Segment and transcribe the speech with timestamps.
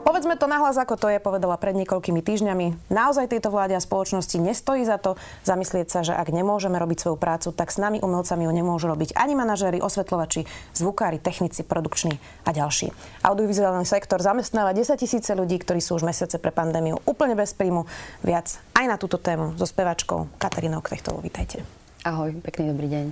[0.00, 2.88] Povedzme to nahlas, ako to je, povedala pred niekoľkými týždňami.
[2.88, 7.16] Naozaj tejto vláde a spoločnosti nestojí za to zamyslieť sa, že ak nemôžeme robiť svoju
[7.20, 12.16] prácu, tak s nami umelcami ju nemôžu robiť ani manažéri, osvetľovači, zvukári, technici, produkční
[12.48, 12.90] a ďalší.
[13.20, 17.84] Audiovizuálny sektor zamestnáva 10 tisíce ľudí, ktorí sú už mesiace pre pandémiu úplne bez príjmu.
[18.24, 21.20] Viac aj na túto tému so spevačkou Katarínou Knechtovou.
[21.20, 21.60] Vítajte.
[22.08, 23.06] Ahoj, pekný dobrý deň.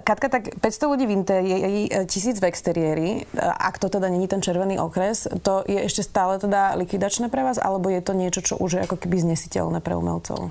[0.00, 4.80] Katka, tak 500 ľudí v interiéri, tisíc v exteriéri, ak to teda není ten červený
[4.80, 8.80] okres, to je ešte stále teda likvidačné pre vás, alebo je to niečo, čo už
[8.80, 10.48] je ako keby znesiteľné pre umelcov?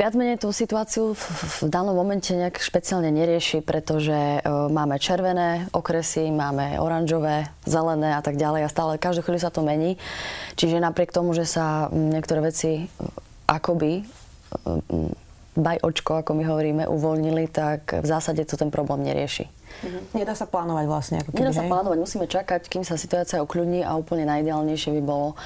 [0.00, 1.24] Viac menej tú situáciu v,
[1.60, 8.24] v danom momente nejak špeciálne nerieši, pretože e, máme červené okresy, máme oranžové, zelené a
[8.24, 10.00] tak ďalej a stále každú chvíľu sa to mení.
[10.56, 12.88] Čiže napriek tomu, že sa niektoré veci
[13.44, 14.06] akoby
[14.56, 15.29] baj
[15.84, 19.48] očko, ako my hovoríme, uvoľnili, tak v zásade to ten problém nerieši.
[19.84, 20.00] Mhm.
[20.18, 21.16] Nedá sa plánovať vlastne.
[21.22, 21.70] Ako keby, Nedá sa hej?
[21.70, 25.38] plánovať, musíme čakať, kým sa situácia ukľudní a úplne najideálnejšie by bolo,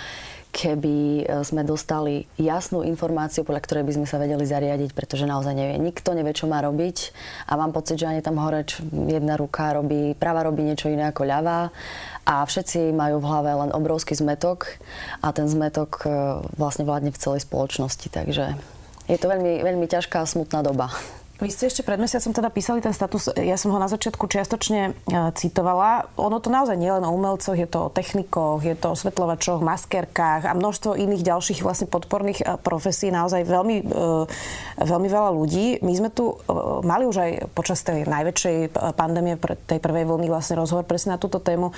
[0.54, 5.50] keby e, sme dostali jasnú informáciu, podľa ktorej by sme sa vedeli zariadiť, pretože naozaj
[5.50, 5.82] nevie.
[5.82, 7.10] Nikto nevie, čo má robiť
[7.50, 8.62] a mám pocit, že ani tam hore
[9.10, 11.74] jedna ruka robí, práva robí niečo iné ako ľavá
[12.22, 14.78] a všetci majú v hlave len obrovský zmetok
[15.20, 16.08] a ten zmetok e,
[16.54, 18.54] vlastne vládne v celej spoločnosti, takže
[19.08, 20.88] je to veľmi, veľmi ťažká a smutná doba.
[21.34, 24.80] Vy ste ešte pred mesiacom teda písali ten status, ja som ho na začiatku čiastočne
[24.86, 24.92] e,
[25.34, 26.06] citovala.
[26.14, 29.58] Ono to naozaj nie len o umelcoch, je to o technikoch, je to o svetlovačoch,
[29.58, 33.84] maskerkách a množstvo iných ďalších vlastne podporných e, profesí, naozaj veľmi, e,
[34.78, 35.82] veľmi veľa ľudí.
[35.82, 36.38] My sme tu
[36.86, 39.34] mali už aj počas tej najväčšej pandémie,
[39.66, 41.74] tej prvej vlny vlastne rozhovor presne na túto tému,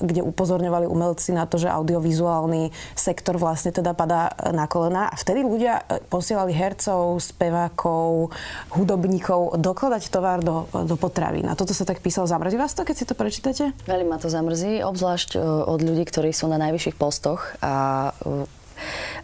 [0.00, 5.12] kde upozorňovali umelci na to, že audiovizuálny sektor vlastne teda padá na kolena.
[5.12, 8.32] A vtedy ľudia posielali hercov, spevákov,
[8.70, 11.50] hudobníkov dokladať tovar do, do potravín.
[11.50, 12.30] A toto sa tak písalo.
[12.30, 13.64] Zamrzí vás to, keď si to prečítate?
[13.86, 18.46] Veľmi ma to zamrzí, obzvlášť e, od ľudí, ktorí sú na najvyšších postoch a e,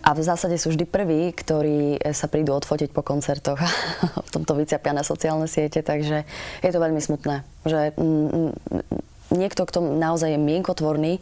[0.04, 3.68] a v zásade sú vždy prví, ktorí sa prídu odfotiť po koncertoch a
[4.26, 6.28] v tomto vyciapia na sociálne siete, takže
[6.60, 7.96] je to veľmi smutné, že
[9.32, 11.18] niekto, kto naozaj je mienkotvorný,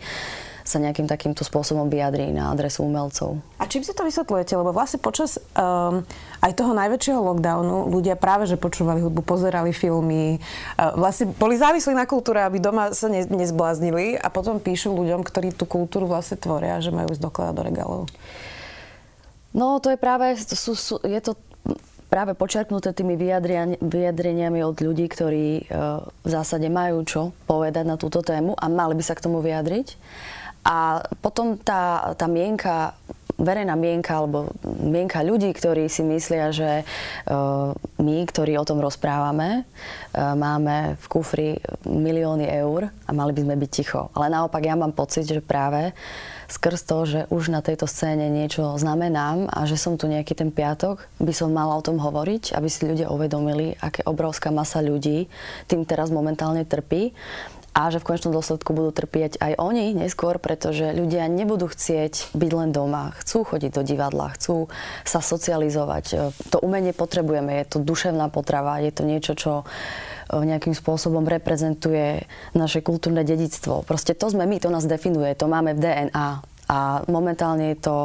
[0.64, 3.36] sa nejakým takýmto spôsobom vyjadrí na adresu umelcov.
[3.74, 4.54] Čím si to vysvetľujete?
[4.54, 6.06] Lebo vlastne počas um,
[6.38, 11.90] aj toho najväčšieho lockdownu ľudia práve, že počúvali hudbu, pozerali filmy, uh, vlastne boli závislí
[11.90, 16.38] na kultúre, aby doma sa ne, nezbláznili a potom píšu ľuďom, ktorí tú kultúru vlastne
[16.38, 18.02] tvoria, že majú ísť dokladať do regálov.
[19.50, 21.34] No to je práve, to sú, sú, je to
[22.06, 23.18] práve počerknuté tými
[23.82, 28.94] vyjadreniami od ľudí, ktorí uh, v zásade majú čo povedať na túto tému a mali
[28.94, 29.98] by sa k tomu vyjadriť.
[30.62, 32.94] A potom tá, tá mienka
[33.38, 39.64] verejná mienka alebo mienka ľudí, ktorí si myslia, že uh, my, ktorí o tom rozprávame,
[39.64, 41.50] uh, máme v kufri
[41.86, 44.08] milióny eur a mali by sme byť ticho.
[44.14, 45.92] Ale naopak ja mám pocit, že práve
[46.48, 50.52] skrz to, že už na tejto scéne niečo znamenám a že som tu nejaký ten
[50.52, 55.26] piatok, by som mala o tom hovoriť, aby si ľudia uvedomili, aké obrovská masa ľudí
[55.66, 57.16] tým teraz momentálne trpí
[57.74, 62.50] a že v konečnom dôsledku budú trpieť aj oni neskôr, pretože ľudia nebudú chcieť byť
[62.54, 64.70] len doma, chcú chodiť do divadla, chcú
[65.02, 66.30] sa socializovať.
[66.54, 69.64] To umenie potrebujeme, je to duševná potrava, je to niečo, čo e,
[70.38, 73.82] nejakým spôsobom reprezentuje naše kultúrne dedictvo.
[73.82, 76.28] Proste to sme my, to nás definuje, to máme v DNA.
[76.64, 77.96] A momentálne je to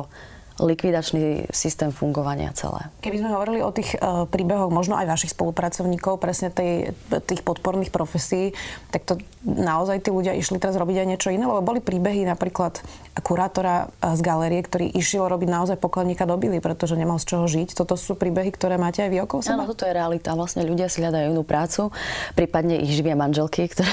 [0.59, 2.91] likvidačný systém fungovania celé.
[2.99, 6.91] Keby sme hovorili o tých uh, príbehoch možno aj vašich spolupracovníkov, presne tej,
[7.25, 8.51] tých podporných profesí,
[8.91, 12.83] tak to naozaj tí ľudia išli teraz robiť aj niečo iné, lebo boli príbehy napríklad
[13.23, 17.45] kurátora e, z galérie, ktorý išiel robiť naozaj pokladníka do Bily, pretože nemal z čoho
[17.47, 17.75] žiť.
[17.75, 19.63] Toto sú príbehy, ktoré máte aj vy okolo seba?
[19.63, 20.35] Áno, toto je realita.
[20.35, 21.91] Vlastne ľudia si hľadajú inú prácu,
[22.35, 23.91] prípadne ich živia manželky, ktoré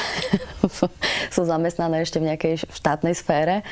[1.35, 3.63] sú zamestnané ešte v nejakej štátnej sfére.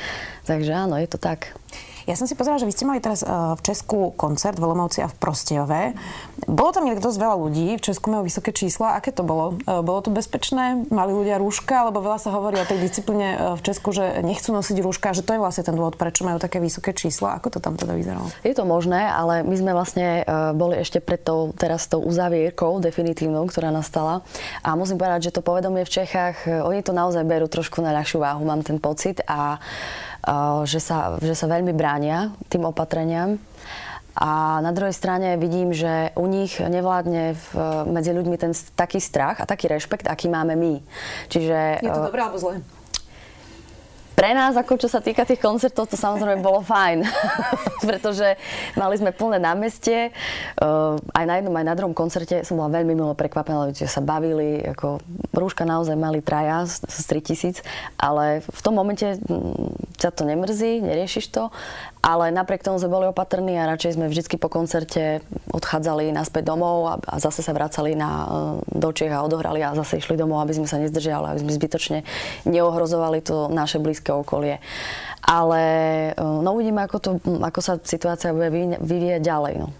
[0.47, 1.55] Takže áno, je to tak.
[2.05, 5.01] Ja som si pozerala, že vy ste mali teraz uh, v Česku koncert v Lomovci
[5.01, 5.97] a v Prostejove.
[6.45, 8.93] Bolo tam inak dosť veľa ľudí, v Česku majú vysoké čísla.
[8.93, 9.57] Aké to bolo?
[9.65, 10.85] Uh, bolo to bezpečné?
[10.93, 11.89] Mali ľudia rúška?
[11.89, 15.25] Lebo veľa sa hovorí o tej disciplíne uh, v Česku, že nechcú nosiť rúška, že
[15.25, 17.41] to je vlastne ten dôvod, prečo majú také vysoké čísla.
[17.41, 18.29] Ako to tam teda vyzeralo?
[18.45, 20.21] Je to možné, ale my sme vlastne
[20.53, 24.21] boli ešte pred tou, teraz tou uzavierkou definitívnou, ktorá nastala.
[24.61, 28.21] A musím povedať, že to povedomie v Čechách, oni to naozaj berú trošku na ľahšiu
[28.21, 29.25] váhu, mám ten pocit.
[29.25, 29.57] A
[30.65, 33.37] že sa, že sa veľmi bránia tým opatreniam.
[34.15, 37.47] A na druhej strane vidím, že u nich nevládne v,
[37.91, 40.79] medzi ľuďmi ten taký strach a taký rešpekt, aký máme my.
[41.27, 42.63] Čiže, je to dobré alebo zlé?
[44.15, 47.03] Pre nás, ako čo sa týka tých koncertov, to samozrejme bolo fajn,
[47.89, 48.39] pretože
[48.79, 50.15] mali sme plné námestie.
[50.55, 53.99] Uh, aj na jednom, aj na druhom koncerte som bola veľmi milo prekvapená, že sa
[53.99, 55.03] bavili, ako
[55.35, 57.03] rúška naozaj mali traja z, z
[57.59, 59.19] 3000, ale v tom momente
[59.99, 61.51] ťa to nemrzí, neriešiš to,
[62.05, 66.77] ale napriek tomu sme boli opatrní a radšej sme vždy po koncerte odchádzali naspäť domov
[66.85, 68.29] a, a zase sa vracali na,
[68.61, 71.57] e, do Čech a odohrali a zase išli domov, aby sme sa nezdržiali, aby sme
[71.57, 71.97] zbytočne
[72.45, 74.61] neohrozovali to naše blízke okolie.
[75.25, 75.61] Ale
[76.13, 77.09] e, no uvidíme, ako, to,
[77.41, 79.53] ako sa situácia bude vyvíjať ďalej.
[79.65, 79.73] No.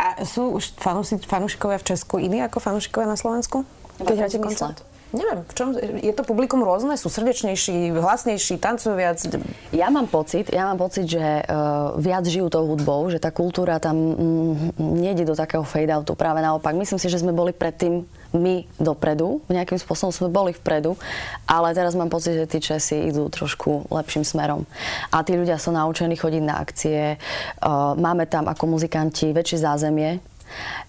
[0.00, 0.80] A sú už
[1.28, 3.68] fanúšikovia v Česku iní ako fanúšikovia na Slovensku?
[4.00, 4.80] Keď hráte koncert?
[5.14, 5.68] Neviem, v čom,
[6.02, 6.98] je to publikum rôzne?
[6.98, 9.22] Sú srdečnejší, hlasnejší, tancujú viac?
[9.70, 13.78] Ja mám pocit, ja mám pocit, že uh, viac žijú tou hudbou, že tá kultúra
[13.78, 16.18] tam mm, nejde do takého fade-outu.
[16.18, 16.74] Práve naopak.
[16.74, 18.02] Myslím si, že sme boli predtým
[18.34, 20.98] my dopredu, nejakým spôsobom sme boli vpredu,
[21.46, 24.66] ale teraz mám pocit, že tí Česi idú trošku lepším smerom.
[25.14, 30.18] A tí ľudia sú naučení chodiť na akcie, uh, máme tam ako muzikanti väčšie zázemie,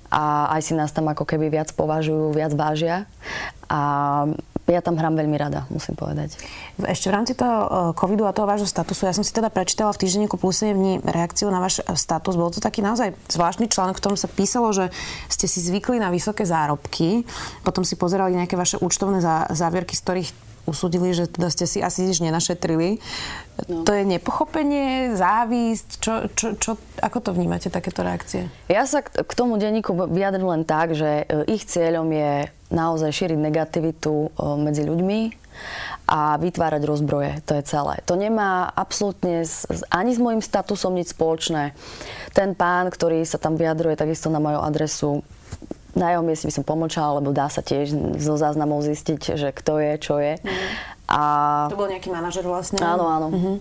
[0.07, 3.07] a aj si nás tam ako keby viac považujú, viac vážia.
[3.67, 3.79] A
[4.67, 6.35] ja tam hrám veľmi rada, musím povedať.
[6.83, 9.95] Ešte v rámci toho e, covidu a toho vášho statusu, ja som si teda prečítala
[9.95, 12.35] v týždenníku plus 7 dní reakciu na váš status.
[12.35, 14.91] Bol to taký naozaj zvláštny článok, v ktorom sa písalo, že
[15.31, 17.23] ste si zvykli na vysoké zárobky,
[17.63, 19.23] potom si pozerali nejaké vaše účtovné
[19.55, 20.29] závierky, z ktorých
[20.67, 22.99] usúdili, že teda ste si asi nič nenašetrili.
[23.71, 23.87] No.
[23.87, 28.51] To je nepochopenie, závisť, čo, čo, čo, ako to vnímate, takéto reakcie?
[28.67, 33.39] Ja sa k tomu denníku vyjadrím len tak, že e, ich cieľom je naozaj šíriť
[33.39, 34.29] negativitu e,
[34.61, 35.47] medzi ľuďmi
[36.07, 37.31] a vytvárať rozbroje.
[37.49, 37.99] To je celé.
[38.05, 39.43] To nemá absolútne
[39.89, 41.73] ani s môjim statusom nič spoločné.
[42.31, 45.11] Ten pán, ktorý sa tam vyjadruje takisto na moju adresu,
[45.97, 47.89] na jeho mieste by som pomlčala, lebo dá sa tiež
[48.21, 50.37] zo záznamov zistiť, že kto je, čo je.
[50.37, 50.69] Mm.
[51.09, 51.21] A...
[51.73, 52.77] To bol nejaký manažer vlastne?
[52.77, 53.27] Áno, áno.
[53.33, 53.55] Mm-hmm.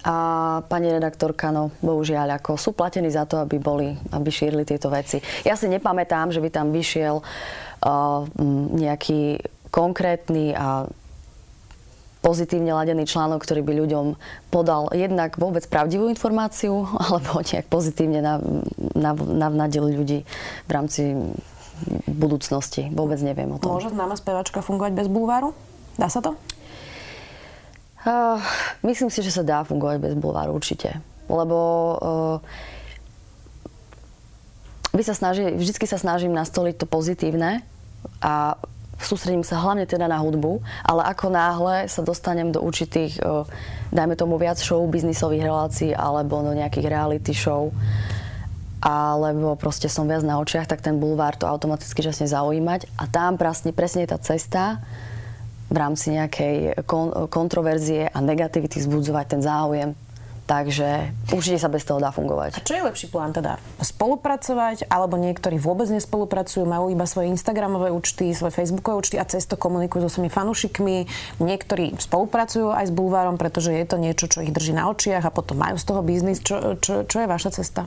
[0.00, 0.16] A
[0.64, 5.20] pani redaktorka, no bohužiaľ, ako sú platení za to, aby boli, aby šírili tieto veci.
[5.44, 8.24] Ja si nepamätám, že by tam vyšiel uh,
[8.80, 10.88] nejaký konkrétny a
[12.20, 14.06] pozitívne ladený článok, ktorý by ľuďom
[14.52, 18.20] podal jednak vôbec pravdivú informáciu, alebo nejak pozitívne
[19.36, 20.24] navnadil ľudí
[20.68, 21.16] v rámci
[22.04, 22.92] budúcnosti.
[22.92, 23.72] Vôbec neviem o tom.
[23.72, 25.56] Môže známa spevačka fungovať bez bulváru?
[25.96, 26.36] Dá sa to?
[28.00, 28.40] Uh,
[28.84, 31.00] myslím si, že sa dá fungovať bez bulváru určite.
[31.28, 32.36] Lebo uh,
[34.96, 37.60] vy sa snaží, vždycky sa snažím nastoliť to pozitívne
[38.24, 38.56] a
[39.04, 43.20] sústredím sa hlavne teda na hudbu, ale ako náhle sa dostanem do určitých,
[43.90, 47.72] dajme tomu viac show, biznisových relácií alebo do nejakých reality show,
[48.80, 52.88] alebo proste som viac na očiach, tak ten bulvár to automaticky začne zaujímať.
[52.96, 54.80] A tam presne, presne tá cesta
[55.68, 59.92] v rámci nejakej kon- kontroverzie a negativity vzbudzovať ten záujem
[60.50, 62.58] Takže určite sa bez toho dá fungovať.
[62.58, 63.62] A čo je lepší plán teda?
[63.78, 69.46] Spolupracovať, alebo niektorí vôbec nespolupracujú, majú iba svoje Instagramové účty, svoje Facebookové účty a cez
[69.46, 71.06] to komunikujú so svojimi fanúšikmi.
[71.38, 75.30] Niektorí spolupracujú aj s Bulvárom, pretože je to niečo, čo ich drží na očiach a
[75.30, 76.42] potom majú z toho biznis.
[76.42, 77.86] Čo, čo, čo je vaša cesta?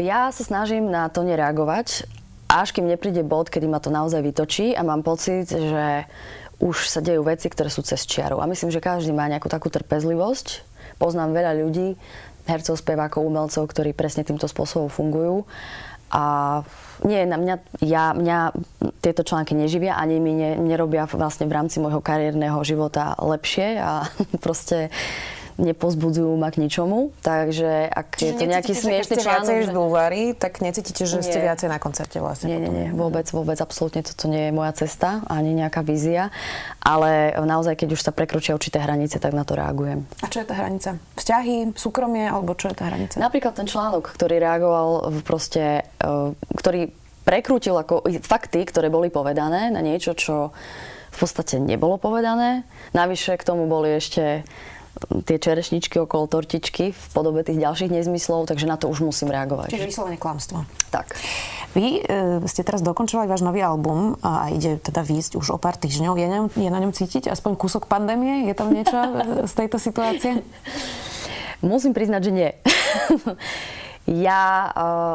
[0.00, 2.08] Ja sa snažím na to nereagovať,
[2.48, 6.08] až kým nepríde bod, kedy ma to naozaj vytočí a mám pocit, že
[6.64, 8.40] už sa dejú veci, ktoré sú cez čiaru.
[8.40, 11.98] A myslím, že každý má nejakú takú trpezlivosť Poznám veľa ľudí,
[12.44, 15.48] hercov, spevákov, umelcov, ktorí presne týmto spôsobom fungujú.
[16.14, 16.62] A
[17.02, 18.54] nie, na mňa, ja, mňa
[19.02, 24.06] tieto články neživia, ani mi ne, nerobia vlastne v rámci môjho kariérneho života lepšie a
[24.44, 24.94] proste
[25.56, 27.14] nepozbudzujú ma k ničomu.
[27.22, 29.46] Takže ak Čiže je to nejaký smiešný článok...
[29.46, 29.74] Keď ste že...
[29.74, 31.26] bulvári, tak necítite, že nie.
[31.26, 32.50] ste viacej na koncerte vlastne.
[32.50, 32.88] Nie, nie, nie.
[32.90, 36.34] Vôbec, vôbec, absolútne toto nie je moja cesta, ani nejaká vízia.
[36.82, 40.02] Ale naozaj, keď už sa prekročia určité hranice, tak na to reagujem.
[40.20, 40.98] A čo je tá hranica?
[41.16, 43.16] Vzťahy, súkromie, alebo čo je tá hranica?
[43.22, 46.90] Napríklad ten článok, ktorý reagoval proste, e, ktorý
[47.24, 50.52] prekrútil ako fakty, ktoré boli povedané na niečo, čo
[51.14, 52.66] v podstate nebolo povedané.
[52.92, 54.42] Navyše k tomu boli ešte
[55.26, 59.74] tie čerešničky okolo tortičky v podobe tých ďalších nezmyslov, takže na to už musím reagovať.
[59.74, 60.62] Čiže vyslovene klamstvo.
[60.94, 61.18] Tak.
[61.74, 65.74] Vy e, ste teraz dokončovali váš nový album a ide teda výjsť už o pár
[65.74, 66.14] týždňov.
[66.14, 68.46] Je, ňom, je na ňom cítiť aspoň kúsok pandémie?
[68.46, 68.94] Je tam niečo
[69.44, 70.38] z tejto situácie?
[71.64, 72.50] Musím priznať, že nie.
[74.26, 74.70] ja,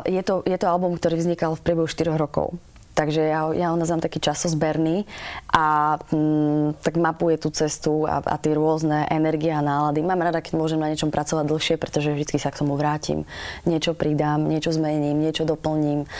[0.06, 2.60] e, je, to, je to album, ktorý vznikal v priebehu 4 rokov.
[3.00, 5.08] Takže ja, ja ho nazvám taký časozberný
[5.56, 10.04] a mm, tak mapuje tú cestu a, a tie rôzne energie a nálady.
[10.04, 13.24] Mám rada, keď môžem na niečom pracovať dlhšie, pretože vždy sa k tomu vrátim.
[13.64, 16.12] Niečo pridám, niečo zmením, niečo doplním.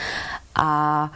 [0.56, 1.12] A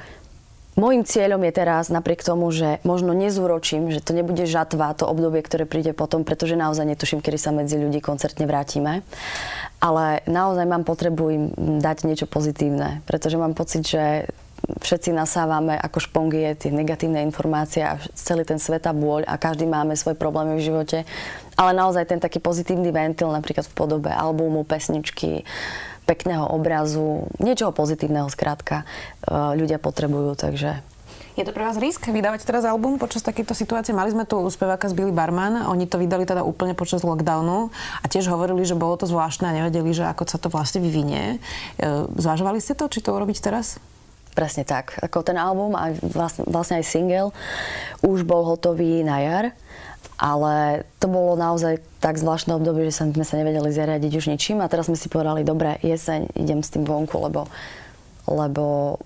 [0.74, 5.38] Mojím cieľom je teraz, napriek tomu, že možno nezúročím, že to nebude žatva, to obdobie,
[5.38, 9.06] ktoré príde potom, pretože naozaj netuším, kedy sa medzi ľudí koncertne vrátime.
[9.78, 11.44] Ale naozaj mám potrebu im
[11.78, 14.26] dať niečo pozitívne, pretože mám pocit, že
[14.80, 19.96] všetci nasávame ako špongie tie negatívne informácie a celý ten sveta bôľ a každý máme
[19.96, 20.98] svoje problémy v živote.
[21.54, 25.46] Ale naozaj ten taký pozitívny ventil napríklad v podobe albumu, pesničky,
[26.04, 28.84] pekného obrazu, niečoho pozitívneho skrátka e,
[29.56, 30.84] ľudia potrebujú, takže
[31.34, 33.90] je to pre vás risk vydávať teraz album počas takejto situácie?
[33.90, 38.06] Mali sme tu speváka z Billy Barman, oni to vydali teda úplne počas lockdownu a
[38.06, 41.42] tiež hovorili, že bolo to zvláštne a nevedeli, že ako sa to vlastne vyvinie.
[41.82, 43.82] E, zvažovali ste to, či to urobiť teraz?
[44.34, 44.98] Presne tak.
[44.98, 47.30] Ako ten album a vlastne, vlastne aj single
[48.02, 49.46] už bol hotový na jar
[50.14, 54.70] ale to bolo naozaj tak zvláštne obdobie, že sme sa nevedeli zariadiť už ničím a
[54.70, 57.50] teraz sme si povedali, dobre, jeseň, idem s tým vonku, lebo,
[58.30, 58.96] lebo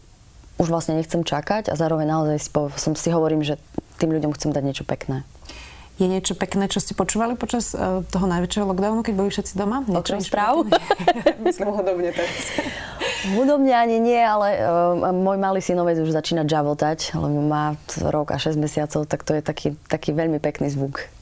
[0.61, 3.57] už vlastne nechcem čakať a zároveň naozaj som si hovorím, že
[3.97, 5.25] tým ľuďom chcem dať niečo pekné.
[5.99, 9.83] Je niečo pekné, čo ste počúvali počas uh, toho najväčšieho lockdownu, keď boli všetci doma?
[9.83, 10.63] Okrem správ?
[11.47, 12.55] Myslím hudobne teraz.
[13.35, 18.39] Hudobne ani nie, ale uh, môj malý synovec už začína džavotať, lebo má rok a
[18.39, 21.18] 6 mesiacov, tak to je taký, taký veľmi pekný zvuk.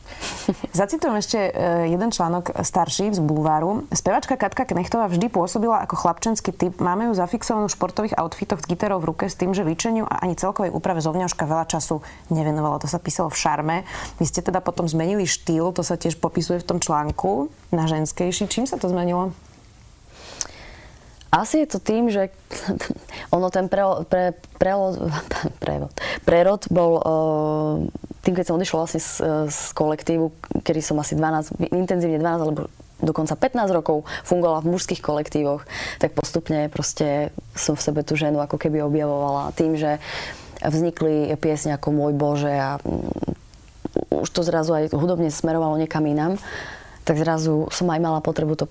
[0.71, 1.51] Zacitujem ešte e,
[1.91, 3.91] jeden článok starší z Bulváru.
[3.91, 6.79] Spevačka Katka Knechtová vždy pôsobila ako chlapčenský typ.
[6.79, 10.23] Máme ju zafixovanú v športových outfitoch s gitarou v ruke s tým, že vyčeniu a
[10.23, 11.99] ani celkovej úprave zovňažka veľa času
[12.31, 12.79] nevenovala.
[12.79, 13.77] To sa písalo v šarme.
[14.23, 18.47] Vy ste teda potom zmenili štýl, to sa tiež popisuje v tom článku na ženskejší.
[18.47, 19.35] Čím sa to zmenilo?
[21.35, 22.31] Asi je to tým, že
[23.35, 25.11] ono ten pre, pre, prerod,
[25.63, 27.13] prerod, prerod bol uh,
[28.27, 29.13] tým, keď som odišla vlastne z,
[29.47, 30.35] z kolektívu,
[30.67, 32.67] kedy som asi 12, intenzívne 12 alebo
[32.99, 35.63] dokonca 15 rokov fungovala v mužských kolektívoch,
[36.03, 40.03] tak postupne proste som v sebe tú ženu ako keby objavovala tým, že
[40.59, 46.41] vznikli piesne ako Môj Bože a mm, už to zrazu aj hudobne smerovalo niekam inám,
[47.07, 48.67] tak zrazu som aj mala potrebu to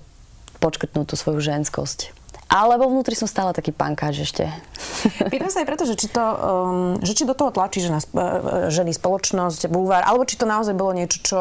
[0.58, 2.25] počkrtnúť tú svoju ženskosť.
[2.46, 4.46] Ale vo vnútri som stále taký pankáč ešte.
[5.32, 8.70] Pýtam sa aj preto, že či, to, um, že či do toho tlačí žena, uh,
[8.70, 11.40] ženy spoločnosť, bulvár, alebo či to naozaj bolo niečo, čo,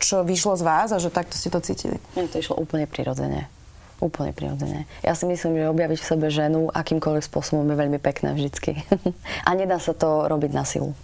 [0.00, 2.00] čo vyšlo z vás a že takto ste to cítili.
[2.16, 3.52] Mne to išlo úplne prirodzene.
[4.00, 4.84] Úplne prirodzene.
[5.00, 8.80] Ja si myslím, že objaviť v sebe ženu akýmkoľvek spôsobom je veľmi pekné vždycky.
[9.48, 10.96] a nedá sa to robiť na silu.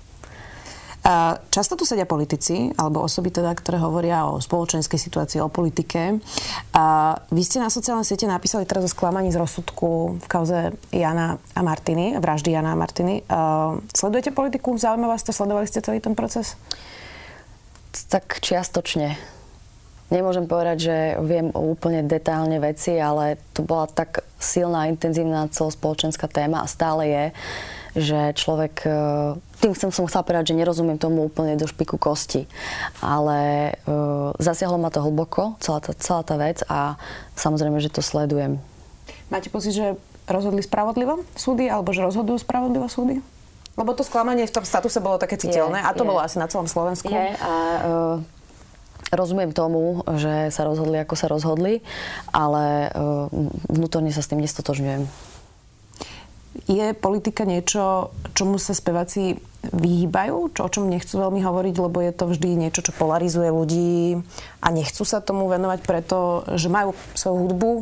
[1.50, 6.23] Často tu sedia politici, alebo osoby teda, ktoré hovoria o spoločenskej situácii, o politike.
[7.26, 11.61] Vy ste na sociálnej siete napísali teraz o sklamaní z rozsudku v kauze Jana a
[11.66, 13.26] Martiny, vraždy Jana a Martiny.
[13.90, 14.78] Sledujete politiku?
[14.78, 15.35] Zaujíma vás to?
[15.35, 16.54] Sledovali ste celý ten proces?
[18.06, 19.18] Tak čiastočne.
[20.14, 26.62] Nemôžem povedať, že viem úplne detálne veci, ale to bola tak silná, intenzívna celospoločenská téma
[26.62, 27.25] a stále je,
[27.97, 28.85] že človek,
[29.62, 32.50] tým chcem som chcela povedať, že nerozumiem tomu úplne do špiku kosti,
[32.99, 36.99] ale uh, zasiahlo ma to hlboko, celá tá, celá tá vec a
[37.38, 38.59] samozrejme, že to sledujem.
[39.31, 39.95] Máte pocit, že
[40.26, 43.23] rozhodli spravodlivo súdy, alebo že rozhodujú spravodlivo súdy?
[43.78, 46.09] Lebo to sklamanie v tom statuse bolo také citeľné je, a to je.
[46.11, 47.09] bolo asi na celom Slovensku.
[47.09, 47.52] Je a
[48.19, 48.42] uh,
[49.12, 51.85] Rozumiem tomu, že sa rozhodli, ako sa rozhodli,
[52.33, 53.28] ale uh,
[53.69, 55.04] vnútorne sa s tým nestotožňujem.
[56.68, 62.11] Je politika niečo, čomu sa speváci vyhýbajú, čo, o čom nechcú veľmi hovoriť, lebo je
[62.11, 64.18] to vždy niečo, čo polarizuje ľudí
[64.59, 67.73] a nechcú sa tomu venovať preto, že majú svoju hudbu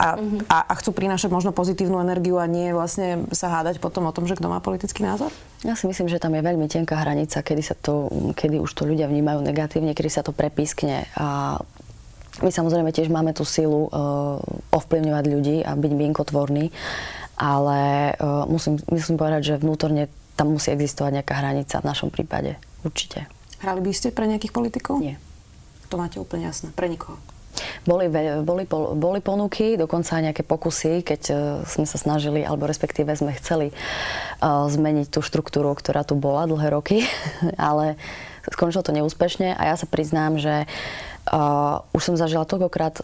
[0.00, 0.40] a, mm-hmm.
[0.48, 4.24] a, a chcú prinášať možno pozitívnu energiu a nie vlastne sa hádať potom o tom,
[4.24, 5.28] že kto má politický názor?
[5.68, 8.88] Ja si myslím, že tam je veľmi tenká hranica, kedy, sa to, kedy už to
[8.88, 11.60] ľudia vnímajú negatívne, kedy sa to prepískne a
[12.38, 14.38] my samozrejme tiež máme tú silu uh,
[14.70, 16.70] ovplyvňovať ľudí a byť mienkotvorný
[17.38, 22.58] ale uh, musím, musím povedať, že vnútorne tam musí existovať nejaká hranica v našom prípade.
[22.82, 23.30] Určite.
[23.62, 24.98] Hrali by ste pre nejakých politikov?
[24.98, 25.18] Nie.
[25.90, 26.74] To máte úplne jasné.
[26.74, 27.18] Pre nikoho?
[27.82, 28.06] Boli,
[28.44, 28.64] boli,
[28.94, 33.74] boli ponuky, dokonca aj nejaké pokusy, keď uh, sme sa snažili, alebo respektíve sme chceli
[33.74, 37.02] uh, zmeniť tú štruktúru, ktorá tu bola dlhé roky,
[37.58, 37.98] ale
[38.46, 40.70] skončilo to neúspešne a ja sa priznám, že
[41.30, 43.02] uh, už som zažila toľkokrát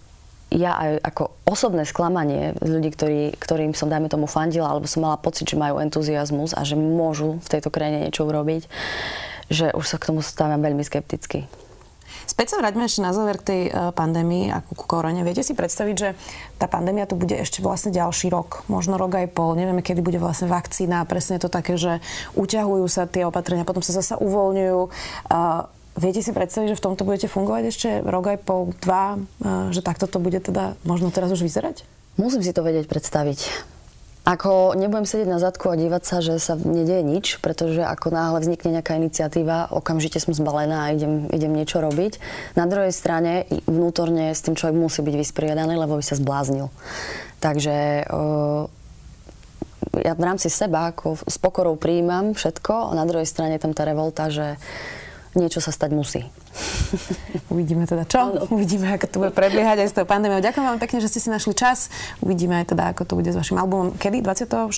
[0.52, 5.18] ja aj ako osobné sklamanie ľudí, ktorí, ktorým som, dajme tomu, fandila, alebo som mala
[5.18, 8.68] pocit, že majú entuziasmus a že môžu v tejto krajine niečo urobiť,
[9.50, 11.48] že už sa k tomu stávam veľmi skepticky.
[12.24, 15.20] Späť sa vráťme ešte na záver k tej uh, pandémii a ku korone.
[15.20, 16.16] Viete si predstaviť, že
[16.56, 19.52] tá pandémia tu bude ešte vlastne ďalší rok, možno rok aj pol.
[19.52, 21.04] Nevieme, kedy bude vlastne vakcína.
[21.04, 22.00] Presne to také, že
[22.32, 24.80] uťahujú sa tie opatrenia, potom sa zasa uvoľňujú.
[25.94, 29.22] Viete si predstaviť, že v tomto budete fungovať ešte rok aj pol, dva,
[29.70, 31.86] že takto to bude teda možno teraz už vyzerať?
[32.18, 33.70] Musím si to vedieť predstaviť.
[34.24, 38.40] Ako nebudem sedieť na zadku a dívať sa, že sa nedieje nič, pretože ako náhle
[38.40, 42.16] vznikne nejaká iniciatíva, okamžite som zbalená a idem, idem niečo robiť.
[42.56, 46.72] Na druhej strane vnútorne s tým človek musí byť vysporiadaný, lebo by sa zbláznil.
[47.44, 48.08] Takže
[49.94, 53.84] ja v rámci seba ako s pokorou prijímam všetko a na druhej strane tam tá
[53.84, 54.56] revolta, že
[55.34, 56.20] niečo sa stať musí.
[57.52, 58.34] Uvidíme teda čo.
[58.34, 58.46] Ano.
[58.50, 60.42] Uvidíme, ako to bude prebiehať aj s tou pandémiou.
[60.42, 61.90] Ďakujem vám pekne, že ste si našli čas.
[62.22, 63.94] Uvidíme aj teda, ako to bude s vašim albumom.
[63.98, 64.22] Kedy?
[64.22, 64.70] 24.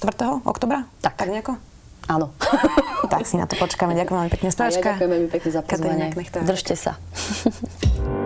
[0.44, 0.88] oktobra?
[1.04, 1.20] Tak.
[1.20, 1.60] Tak nejako?
[2.06, 2.32] Áno.
[3.12, 3.94] tak si na to počkáme.
[3.98, 4.94] Ďakujem veľmi pekne, Spáčka.
[4.94, 6.08] Ja ďakujem veľmi pekne za pozvanie.
[6.46, 6.92] Držte sa.